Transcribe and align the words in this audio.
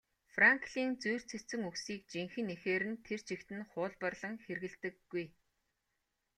Франклин 0.33 0.89
зүйр 1.03 1.21
цэцэн 1.31 1.61
үгсийг 1.69 2.01
жинхэнэ 2.11 2.51
эхээр 2.57 2.83
нь 2.91 3.01
тэр 3.07 3.19
чигт 3.27 3.49
нь 3.57 3.67
хуулбарлан 3.71 4.35
хэрэглэдэггүй. 4.43 5.25